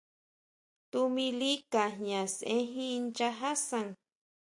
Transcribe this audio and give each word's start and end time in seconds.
Tuʼmili 0.91 1.51
Ka 1.71 1.83
jña 1.95 2.21
sejin 2.37 2.99
nchaja 3.09 3.51
san. 3.67 3.87